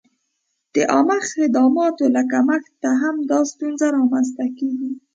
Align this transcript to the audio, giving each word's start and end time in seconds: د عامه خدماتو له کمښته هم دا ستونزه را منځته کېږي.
د 0.73 0.75
عامه 0.91 1.17
خدماتو 1.31 2.05
له 2.15 2.21
کمښته 2.31 2.89
هم 3.01 3.15
دا 3.31 3.39
ستونزه 3.51 3.85
را 3.95 4.03
منځته 4.11 4.45
کېږي. 4.57 4.91